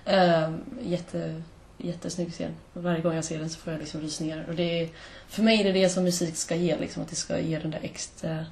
[0.06, 0.46] säga.
[0.46, 1.42] Ehm, jätte,
[1.78, 2.52] jättesnygg scen.
[2.74, 4.46] Och Varje gång jag ser den så får jag liksom rysningar.
[4.50, 4.90] Och det är,
[5.28, 7.72] för mig är det det som musik ska ge, liksom, att det ska ge den
[7.72, 8.46] där extra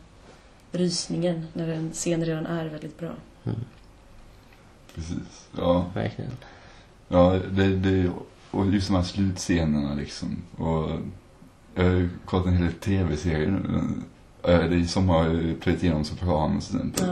[0.71, 3.11] rysningen när en scen redan är väldigt bra.
[3.43, 3.59] Mm.
[4.95, 5.47] Precis.
[5.57, 6.31] Ja, Verkligen.
[7.07, 8.09] ja det, det,
[8.55, 10.37] och just de här slutscenerna liksom.
[10.57, 10.89] Och
[11.75, 13.79] jag har ju kollat en hel del tv-serier nu.
[14.51, 17.07] Eh, Det är som har plöjt igenom Sopranos till exempel.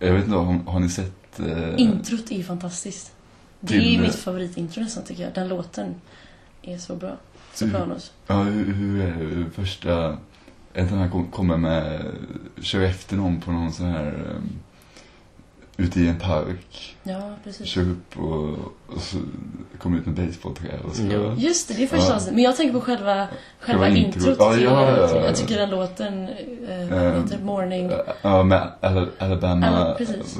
[0.00, 0.06] Ja.
[0.06, 1.40] Jag vet inte, har, har ni sett?
[1.40, 3.12] Eh, Introt är ju fantastiskt.
[3.60, 5.34] Det är mitt favoritintro nästan tycker jag.
[5.34, 5.94] Den låten
[6.62, 7.16] är så bra.
[7.54, 8.12] Sopranos.
[8.26, 9.50] Ja, hur, hur är det?
[9.50, 10.18] Första...
[10.74, 12.06] Är inte han kom- kommer med...
[12.60, 14.06] Kör efter någon på någon sån här...
[14.36, 14.48] Um,
[15.80, 16.96] ute i en park.
[17.02, 17.66] Ja, precis.
[17.66, 18.48] Kör upp och,
[18.86, 19.16] och så
[19.78, 21.02] kommer ut med basebollträ och så...
[21.12, 21.34] Jo.
[21.38, 22.20] Just det, det är första Ja.
[22.32, 23.28] Men jag tänker på själva,
[23.60, 24.36] själva Själva introt.
[24.38, 25.24] Ja, ja, ja, ja.
[25.24, 26.28] Jag tycker den låten,
[26.68, 27.44] eh, heter det?
[27.44, 27.90] Morning...
[28.22, 29.96] Ja, med Al- Alabama.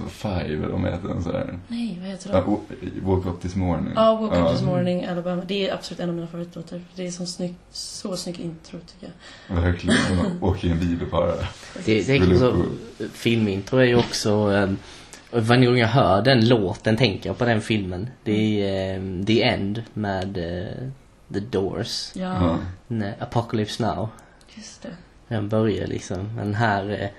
[0.09, 1.09] Five, eller vad de heter.
[1.09, 1.59] En sån här.
[1.69, 2.45] Nej, vad heter den?
[2.45, 2.61] wo-
[3.03, 3.93] Woke Up This Morning.
[3.97, 4.53] Ja, Woke Up Ja.
[4.53, 5.43] This Morning, Alabama.
[5.47, 6.81] Det är absolut en av mina favoritlåtar.
[6.95, 9.13] Det är så snyggt, så snyggt intro tycker
[9.49, 9.57] jag.
[9.63, 9.97] Verkligen.
[10.17, 11.35] Man åker i en bil och bara...
[11.85, 14.31] Det, det är så, upp filmintro är ju också...
[14.49, 14.77] Um,
[15.31, 18.11] och varje gång jag hör den låten tänker jag på den filmen.
[18.25, 20.89] Det är ehm, The End med eh,
[21.35, 22.11] The Doors.
[22.15, 22.59] Ja, Ja.
[22.87, 24.09] Nej, Apocalypse Now.
[24.57, 24.89] just det.
[25.29, 27.11] Den börjar liksom med den här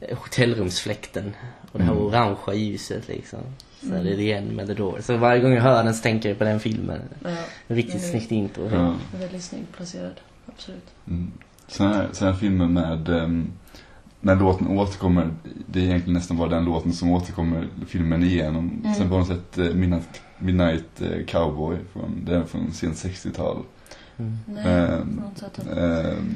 [0.00, 1.32] eh, hotellrumsfläkten
[1.72, 2.04] och det här Mm.
[2.06, 3.40] orangea ljuset liksom.
[3.80, 4.04] Så Mm.
[4.04, 5.04] det är det igen med The Doors.
[5.04, 7.00] Så varje gång jag hör den så tänker jag på den filmen.
[7.24, 7.30] Ja,
[7.66, 8.10] Riktigt Mm.
[8.10, 8.70] snyggt intro.
[8.72, 8.94] Ja.
[9.20, 10.14] väldigt snyggt placerad.
[10.46, 10.86] Absolut.
[11.06, 11.32] Mm.
[11.68, 13.08] Såna här, såna här filmer med...
[13.08, 13.52] Um,
[14.20, 15.30] när låten återkommer,
[15.66, 18.80] det är egentligen nästan bara den låten som återkommer filmen igenom.
[18.84, 18.94] Mm.
[18.94, 23.56] Sen har hon sett eh, Midnight, Midnight eh, Cowboy, från, den från sent 60-tal.
[24.18, 24.36] Mm.
[24.46, 25.58] Nej, Ehm, på något sätt.
[25.78, 26.34] Ehm,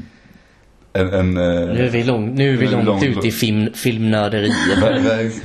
[0.95, 3.73] en, en, eh, Nu är vi, lång, nu är vi långt långt- ut i film,
[3.75, 4.55] filmnörderiet.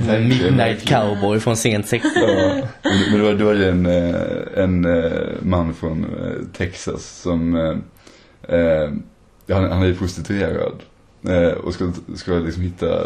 [0.28, 2.62] Midnight Cowboy från sent 60 Ja,
[3.10, 4.86] men då, då är det en, en
[5.48, 6.06] man från
[6.56, 7.56] Texas som,
[8.48, 8.90] eh,
[9.54, 10.72] han, han är prostituerad.
[11.22, 13.00] Eh, och ska, ska liksom hitta,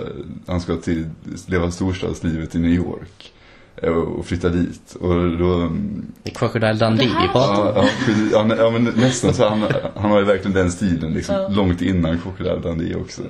[0.46, 1.06] han ska till,
[1.46, 3.32] leva storstadslivet i New York.
[3.76, 4.96] eh, Och flytta dit.
[5.00, 7.86] Och då, mm, Det är Crocodile Dundee Det här- vi pratar om.
[8.32, 9.60] ja, ja, ja, men nästan så han,
[9.96, 11.48] han har ju verkligen den stilen liksom, Ja.
[11.48, 13.22] långt innan Crocodile Dundee också.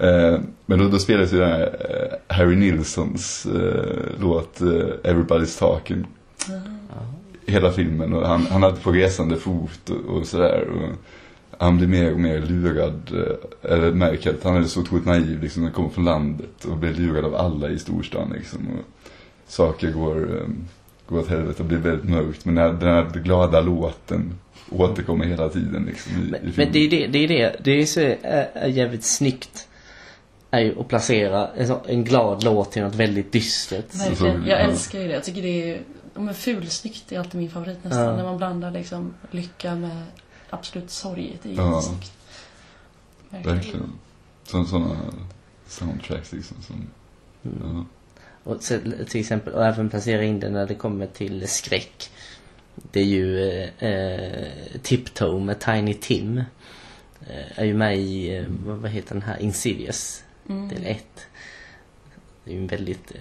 [0.00, 4.66] Eh, men då, då spelas ju den här eh, Harry Nilssons eh, låt eh,
[5.12, 6.06] Everybody's Talking
[7.46, 10.68] hela filmen och han, han hade på resande fot och, och sådär.
[10.68, 10.88] Och
[11.58, 15.42] han blir mer och mer lurad, eh, eller märker att han är så otroligt naiv
[15.42, 18.68] liksom, när han kommer från landet och blir lurad av alla i storstan liksom.
[18.68, 18.84] Och
[19.46, 20.48] saker går, eh,
[21.06, 22.44] går åt helvete och blir väldigt mörkt.
[22.44, 24.34] Men den här, den här glada låten
[24.70, 26.52] återkommer hela tiden liksom i, i Men, filmen.
[26.56, 27.56] men det är det, det är det.
[27.64, 28.16] Det är så är,
[28.52, 29.68] är jävligt snyggt.
[30.50, 33.94] Är ju att placera en, en glad låt till något väldigt dystert.
[33.94, 34.46] Verkligen.
[34.46, 34.64] Jag ja.
[34.64, 35.14] älskar ju det.
[35.14, 35.80] Jag tycker det är...
[36.14, 38.04] Men fulsnyggt är alltid min favorit nästan.
[38.04, 38.16] Ja.
[38.16, 40.02] När man blandar liksom lycka med
[40.50, 41.38] absolut sorg.
[41.42, 41.74] Det är Ja.
[41.76, 42.12] jättesnyggt.
[43.30, 43.56] Verkligen.
[43.56, 43.92] Verkligen.
[44.44, 44.96] Så, sådana
[45.66, 46.86] soundtracks liksom som,
[47.44, 47.58] Mm.
[47.76, 47.84] ja.
[48.44, 48.78] Och så,
[49.08, 52.10] till exempel, och även placera in det när det kommer till skräck.
[52.92, 54.46] Det är ju eh, eh,
[54.82, 56.38] Tiptoe med Tiny Tim.
[57.20, 60.68] Eh, är ju med i, eh, vad heter den här, Insidious, Mm.
[60.68, 61.04] del 1.
[62.44, 63.10] Det är ju en väldigt...
[63.10, 63.20] Eh,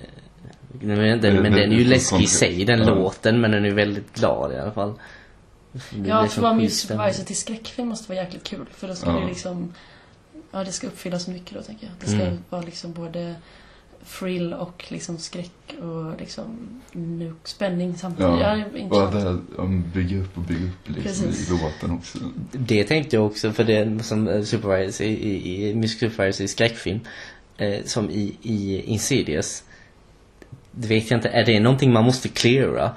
[0.81, 2.85] men den, men den är ju läskig i sig, den Ja.
[2.85, 4.93] låten, men den är väldigt glad i alla fall.
[6.05, 8.65] Ja, att vara music supervisor till skräckfilm måste vara jäkligt kul.
[8.71, 9.19] För då ska Ja.
[9.19, 9.73] det liksom...
[10.51, 11.95] Ja, det ska uppfylla så mycket då, tänker jag.
[11.99, 12.37] Det ska Mm.
[12.49, 13.35] vara liksom både
[14.19, 18.31] thrill och liksom skräck och liksom nu, spänning samtidigt.
[18.41, 18.57] Ja,
[18.91, 21.49] Ja, det här, om bygga upp och bygga upp liksom Precis.
[21.49, 22.17] i låten också.
[22.51, 26.47] Det tänkte jag också för det som eh, supervisor i, i, i Music Supervisor i
[26.47, 26.99] skräckfilm.
[27.57, 29.63] Eh, som i, i Insidious.
[30.71, 32.91] Det vet jag inte, är det någonting man måste cleara?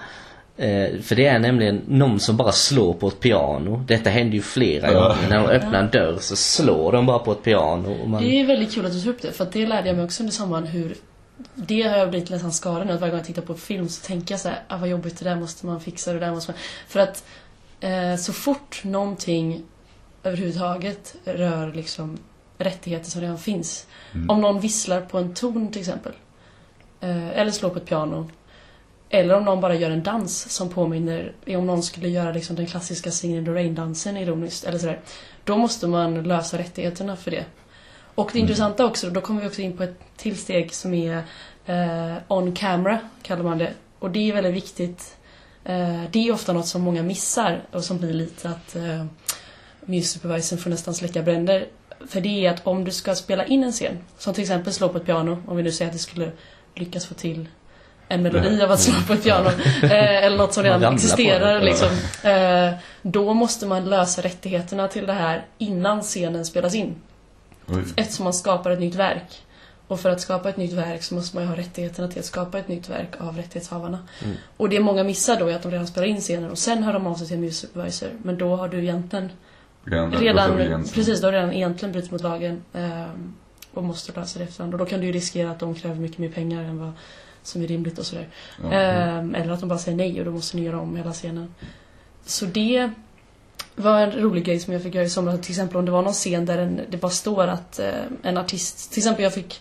[0.59, 3.85] Eh, för det är nämligen någon som bara slår på ett piano.
[3.87, 5.09] Detta händer ju flera Ja.
[5.09, 5.29] gånger.
[5.29, 8.03] När de öppnar en dörr så slår de bara på ett piano.
[8.03, 8.23] Och man...
[8.23, 10.05] Det är väldigt kul att du tar upp det, för att det lärde jag mig
[10.05, 10.95] också under sommaren hur
[11.55, 14.07] det har jag blivit nästan skadad nu, att varje gång jag tittar på film så
[14.07, 16.53] tänker jag så här, ah, vad jobbigt, det där måste man fixa, det där måste
[16.53, 16.59] man...
[16.89, 17.25] För att
[17.81, 19.63] eh, så fort någonting
[20.23, 22.19] överhuvudtaget rör liksom
[22.59, 23.87] rättigheter som redan finns.
[24.15, 24.31] Mm.
[24.31, 26.13] Om någon visslar på en ton till exempel.
[27.01, 28.31] Eh, eller slår på ett piano.
[29.11, 32.67] Eller om någon bara gör en dans som påminner, om någon skulle göra liksom den
[32.67, 35.01] klassiska Singing in the Rain-dansen ironiskt, eller sådär.
[35.45, 37.45] Då måste man lösa rättigheterna för det.
[38.15, 38.45] Och det Mm.
[38.49, 41.23] intressanta också, då kommer vi också in på ett till steg som är
[41.67, 43.73] eh, on camera, kallar man det.
[43.99, 45.17] Och det är väldigt viktigt.
[45.65, 49.05] Eh, det är ofta något som många missar och som blir lite att eh,
[49.87, 51.67] Music supervisorn får nästan släcka bränder.
[52.09, 54.89] För det är att om du ska spela in en scen, som till exempel slå
[54.89, 56.31] på ett piano, om vi nu säger att det skulle
[56.75, 57.49] lyckas få till
[58.09, 59.49] en melodi av att slå på ett piano,
[59.83, 61.89] eh, eller något som redan existerar liksom.
[62.23, 66.95] Eh, då måste man lösa rättigheterna till det här innan scenen spelas in.
[67.67, 67.85] Oj.
[67.97, 69.43] Eftersom man skapar ett nytt verk.
[69.89, 72.25] Och för att skapa ett nytt verk så måste man ju ha rättigheterna till att
[72.25, 73.99] skapa ett nytt verk av rättighetshavarna.
[74.25, 74.37] Mm.
[74.57, 76.93] Och det många missar då är att de redan spelar in scenen och sen hör
[76.93, 78.09] de av sig till en music supervisor.
[78.23, 79.31] Men då har du egentligen
[79.85, 82.63] Redan, redan, redan, precis, då har du redan egentligen brutit mot lagen.
[82.75, 83.35] ehm,
[83.75, 84.75] och måste lösa det efterhand.
[84.75, 86.93] Och då kan du ju riskera att de kräver mycket mer pengar än vad
[87.49, 88.29] som är rimligt och sådär.
[88.63, 88.73] Ja.
[88.73, 91.55] Ehm, eller att de bara säger nej och då måste ni göra om hela scenen.
[92.25, 92.91] Så det
[93.77, 95.41] var en rolig grej som jag fick göra i somras.
[95.41, 98.39] Till exempel om det var någon scen där en, det bara står att eh, en
[98.39, 98.93] artist...
[98.93, 99.61] Till exempel jag fick,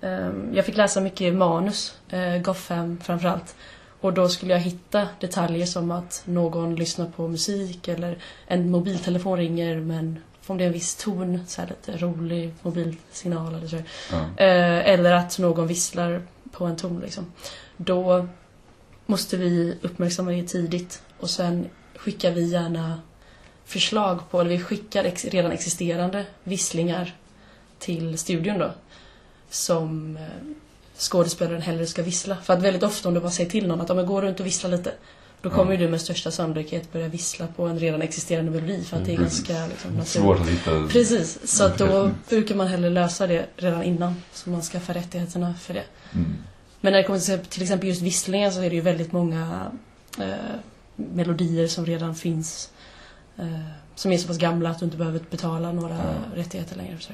[0.00, 3.54] ehm, jag fick läsa mycket manus, eh, Gotham framförallt.
[4.00, 9.38] Och då skulle jag hitta detaljer som att någon lyssnar på musik eller en mobiltelefon
[9.38, 10.18] ringer men
[10.50, 13.76] om det är en viss ton, så här lite rolig mobilsignal eller så.
[14.10, 14.44] ja.
[14.44, 16.22] Eh, eller att någon visslar
[16.58, 17.32] på en ton liksom.
[17.76, 18.28] Då
[19.06, 21.66] måste vi uppmärksamma det tidigt och sen
[21.96, 23.00] skickar vi gärna
[23.64, 27.14] förslag på, eller vi skickar ex redan existerande visslingar
[27.78, 28.72] till studion då.
[29.50, 30.22] Som eh,
[30.98, 32.36] skådespelaren hellre ska vissla.
[32.36, 34.40] För att väldigt ofta om du bara säger till någon att om jag går runt
[34.40, 34.94] och visslar lite.
[35.42, 35.78] Då kommer Ja.
[35.78, 39.14] du med största sannolikhet börja vissla på en redan existerande melodi för att det är
[39.14, 39.22] Mm.
[39.24, 40.08] ganska liksom, naturligt.
[40.08, 40.86] Svårt att hitta.
[40.88, 42.14] Precis, så att då Mm.
[42.28, 44.14] brukar man hellre lösa det redan innan.
[44.32, 45.84] Så man skaffar rättigheterna för det.
[46.14, 46.34] Mm.
[46.80, 49.70] Men när det kommer till exempel just visslingen så är det ju väldigt många
[50.18, 50.26] eh,
[50.96, 52.70] melodier som redan finns
[53.38, 53.60] eh,
[53.94, 56.36] som är så pass gamla att du inte behöver betala några Ja.
[56.36, 56.96] rättigheter längre.
[57.00, 57.12] Så.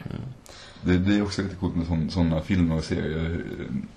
[0.82, 3.44] Det, det är också lite coolt med sådana filmer och serier.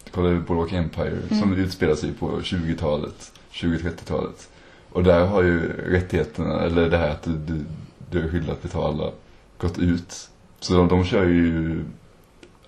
[0.04, 4.50] Jag kollade på Rock Empire som utspelar sig på 20-talet, 20-30-talet.
[4.90, 7.66] Och där har ju rättigheterna, eller det här att du, du,
[8.12, 9.12] du är skyldig att betala,
[9.58, 10.30] gått ut.
[10.60, 11.84] Så de, de kör ju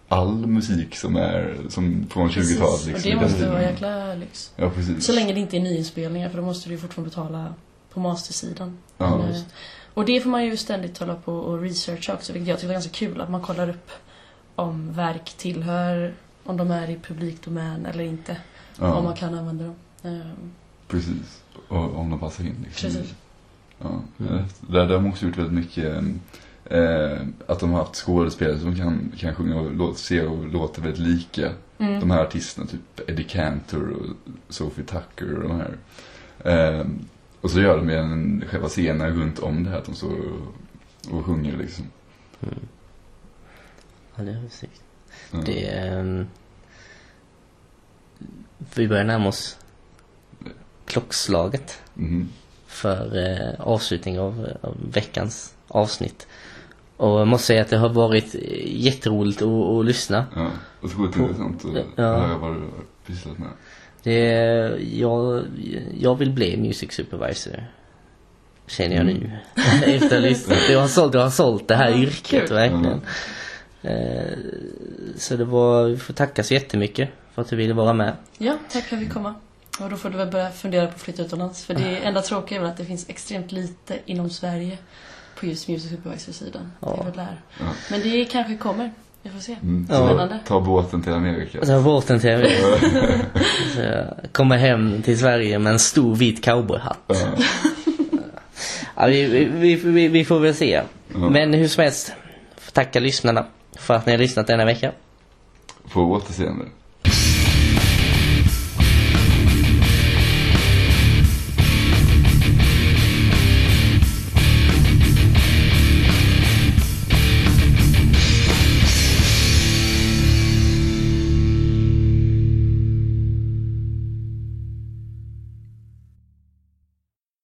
[0.07, 2.95] all musik som är som från 20-talet.
[2.95, 4.51] och det måste vara jäkla lyx.
[4.55, 5.05] Ja, precis.
[5.05, 7.53] Så länge det inte är nyinspelningar för då måste du ju fortfarande betala
[7.93, 8.77] på mastersidan.
[8.97, 9.43] Ja, Men,
[9.93, 12.73] och det får man ju ständigt hålla på och researcha också, vilket jag tycker är
[12.73, 13.21] ganska kul.
[13.21, 13.91] Att man kollar upp
[14.55, 16.13] om verk tillhör,
[16.43, 18.37] om de är i publikdomän eller inte.
[18.79, 18.93] Ja.
[18.93, 19.75] Om man kan använda dem.
[20.89, 21.43] Precis.
[21.67, 22.89] Och om de passar in liksom.
[22.89, 23.15] Precis.
[23.79, 24.25] Ja, eh,
[24.59, 26.03] där där har de också gjort väldigt mycket
[26.65, 30.81] eh, att de har haft skådespelare som kan, kan sjunga och låt, se och låter
[30.81, 31.99] väldigt lika Mm.
[31.99, 34.05] de här artisterna, typ Eddie Cantor och
[34.53, 35.77] Sophie Tucker och de här.
[36.79, 36.85] Eh,
[37.41, 41.17] och så gör de en, själva scenen runt om det här att de står och,
[41.17, 41.85] och sjunger liksom.
[42.39, 44.49] Ja, det är.
[45.31, 45.39] Ja.
[45.45, 46.27] Det ehm,
[48.75, 49.57] vi börjar närma oss
[50.89, 52.29] klockslaget Mhm.
[52.67, 56.27] för eh, avslutning av, av veckans avsnitt.
[56.97, 60.25] Och jag måste säga att det har varit jätteroligt att, att lyssna.
[60.35, 62.03] Ja, otroligt intressant att Ja.
[62.03, 63.49] höra vad du har pysslat med.
[64.03, 65.43] Det är, jag,
[65.99, 67.63] jag vill bli music supervisor.
[68.67, 69.31] Känner jag nu.
[69.85, 70.57] Efter att ha lyssnat.
[70.67, 73.01] Du har sålt, du har sålt det här yrket verkligen.
[73.81, 74.37] Eh,
[75.17, 78.13] så det var, vi får tacka så jättemycket för att du ville vara med.
[78.37, 79.35] Ja, tack för att vi fick komma.
[79.79, 81.65] Och då får du väl börja fundera på att flytta utomlands.
[81.65, 84.77] För det enda tråkiga är väl att det finns extremt lite inom Sverige
[85.39, 86.71] på just Music Supervisor-sidan.
[86.79, 86.97] Det Ja.
[86.99, 87.41] är väl där.
[87.59, 87.65] Ja.
[87.91, 88.91] Men det kanske kommer.
[89.23, 89.55] Vi får se.
[89.61, 89.85] Mm.
[89.85, 90.39] Spännande.
[90.47, 91.73] ta båten till Amerika.
[91.73, 92.29] Har båten till
[93.77, 96.99] jag kommer hem till Sverige med en stor vit cowboyhatt.
[97.07, 97.15] Ja.
[98.95, 100.81] Ja, vi, vi, vi, vi får väl se.
[101.13, 101.29] Ja.
[101.29, 102.13] Men hur som helst,
[102.73, 103.45] tacka lyssnarna
[103.77, 104.91] för att ni har lyssnat denna vecka.
[105.93, 106.65] På återseende.